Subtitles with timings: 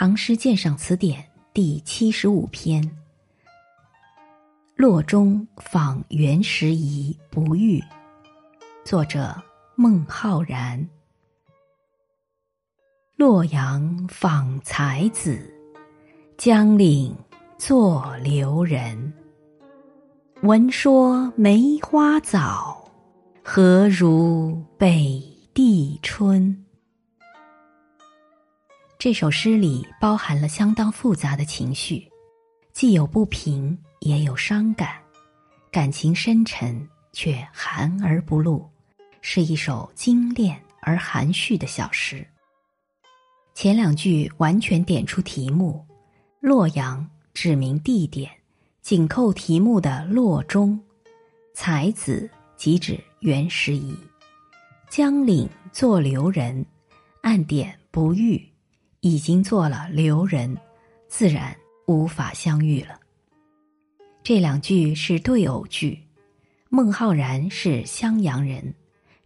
[0.00, 1.20] 唐诗鉴赏词典》
[1.52, 2.80] 第七十五篇
[4.76, 7.80] 《洛中访袁时宜不遇》，
[8.84, 9.34] 作者
[9.74, 10.88] 孟浩然。
[13.16, 15.52] 洛阳访才子，
[16.36, 17.12] 江岭
[17.58, 19.12] 作留人。
[20.42, 22.88] 闻说梅花早，
[23.42, 25.20] 何如北
[25.52, 26.64] 地春？
[28.98, 32.10] 这首诗里包含了相当复杂的情绪，
[32.72, 35.00] 既有不平，也有伤感，
[35.70, 38.68] 感情深沉却含而不露，
[39.20, 42.26] 是一首精炼而含蓄的小诗。
[43.54, 45.86] 前两句完全点出题目，
[46.40, 48.28] 洛阳指明地点，
[48.82, 50.76] 紧扣题目的洛中，
[51.54, 53.96] 才子即指袁时宜，
[54.90, 56.66] 江岭作留人，
[57.22, 58.44] 暗点不遇，
[59.00, 60.56] 已经做了留人，
[61.08, 62.98] 自然无法相遇了。
[64.22, 65.98] 这两句是对偶句，
[66.68, 68.74] 孟浩然是襄阳人，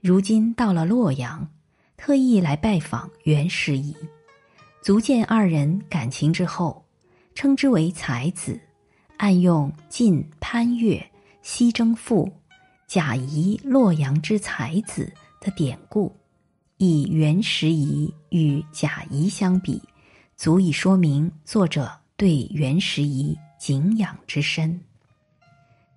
[0.01, 1.49] 如今到了洛阳，
[1.97, 3.97] 特意来拜访袁时宜。
[4.83, 6.85] 足见二人感情之厚，
[7.35, 8.61] 称之为才子，
[9.17, 11.05] 暗用晋潘岳、
[11.41, 12.31] 西征赋、
[12.87, 16.15] 贾谊洛阳之才子的典故，
[16.85, 19.81] 以元时仪与贾谊相比，
[20.35, 24.81] 足以说明作者对元时宜敬仰之深。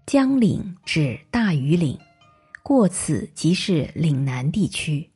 [0.05, 1.97] 江岭指大禹岭，
[2.61, 5.09] 过此即是岭南地区，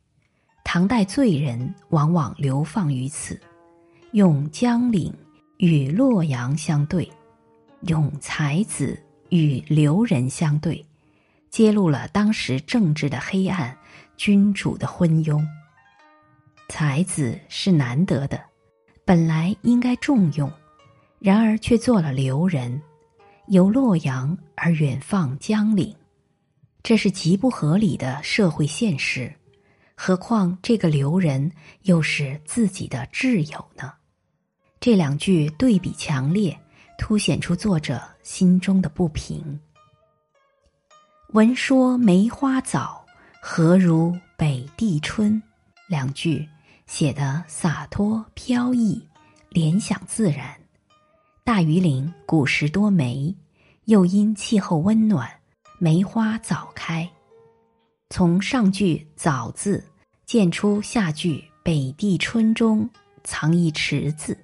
[0.64, 3.40] 唐代罪人往往流放于此。
[4.14, 5.14] 用江岭
[5.58, 7.08] 与洛阳相对，
[7.82, 10.84] 用才子与留人相对，
[11.52, 13.78] 揭露了当时政治的黑暗、
[14.18, 15.46] 君主的昏庸。
[16.80, 18.42] 才子是难得的，
[19.04, 20.50] 本来应该重用，
[21.20, 22.82] 然而却做了留人，
[23.48, 25.94] 由洛阳而远放江岭，
[26.82, 29.30] 这是极不合理的社会现实。
[29.94, 31.52] 何况这个留人
[31.82, 33.92] 又是自己的挚友呢？
[34.80, 36.58] 这两句对比强烈，
[36.98, 39.60] 凸显出作者心中的不平。
[41.34, 43.06] 闻说梅花早，
[43.42, 45.44] 何如北地春？
[45.90, 46.48] 两句
[46.90, 49.08] 写得洒脱飘逸，
[49.50, 50.60] 联想自然。
[51.44, 53.34] 大禹岭古时多梅，
[53.86, 55.30] 又因气候温暖，
[55.78, 57.08] 梅花早开。
[58.10, 59.86] 从上句“早”字
[60.26, 62.90] 见出下句“北地春”中
[63.24, 64.36] 藏一“迟”字。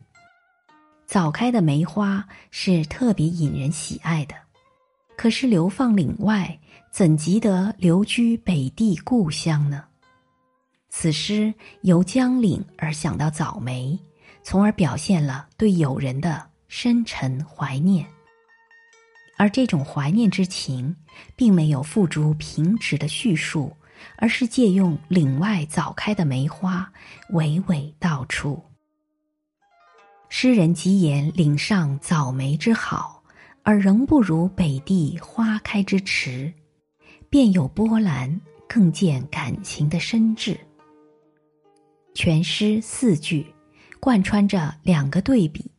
[1.07, 4.35] 早开的梅花是特别引人喜爱的，
[5.17, 6.59] 可是流放岭外，
[6.91, 9.85] 怎及得留居北地故乡呢？
[10.97, 13.99] 此诗由江岭而想到早梅，
[14.41, 18.07] 从而表现了对友人的深沉怀念。
[19.37, 20.95] 而这种怀念之情，
[21.35, 23.75] 并没有付诸平直的叙述，
[24.15, 26.89] 而是借用岭外早开的梅花，
[27.33, 28.63] 娓娓道出。
[30.29, 33.21] 诗人极言岭上早梅之好，
[33.63, 36.51] 而仍不如北地花开之迟，
[37.29, 40.57] 便有波澜，更见感情的深挚。
[42.15, 43.45] 全诗四句，
[43.99, 45.69] 贯穿着两个对比：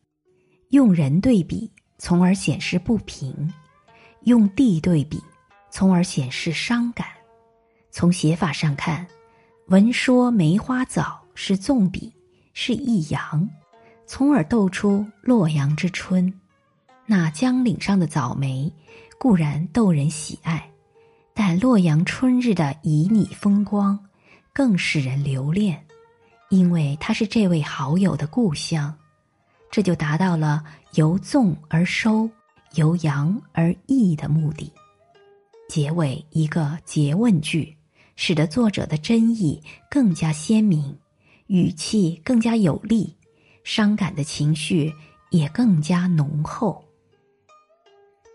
[0.68, 3.32] 用人对比，从而显示不平；
[4.24, 5.18] 用地对比，
[5.70, 7.06] 从而显示伤感。
[7.90, 9.06] 从写法上看，
[9.68, 12.12] 闻说梅花早是纵笔，
[12.52, 13.48] 是一扬。
[14.06, 16.30] 从而斗出洛阳之春，
[17.06, 18.70] 那江岭上的早梅
[19.18, 20.70] 固然逗人喜爱，
[21.32, 23.98] 但洛阳春日的旖旎风光
[24.52, 25.85] 更使人留恋，
[26.48, 28.94] 因为它是这位好友的故乡，
[29.70, 30.64] 这就达到了
[30.94, 32.28] 由纵而收、
[32.74, 34.72] 由扬而抑的目的。
[35.68, 37.76] 结尾一个诘问句，
[38.14, 40.96] 使得作者的真意更加鲜明，
[41.48, 43.16] 语气更加有力。
[43.64, 44.94] 伤感的情绪
[45.30, 46.84] 也更加浓厚。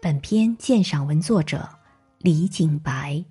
[0.02, 1.70] 本篇鉴赏文作者
[2.18, 3.24] 李景白。